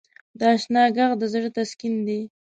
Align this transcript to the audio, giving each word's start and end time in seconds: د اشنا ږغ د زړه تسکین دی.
د 0.39 0.41
اشنا 0.55 0.83
ږغ 0.95 1.11
د 1.21 1.23
زړه 1.33 1.49
تسکین 1.57 1.95
دی. 2.07 2.21